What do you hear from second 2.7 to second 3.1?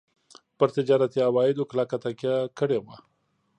وه.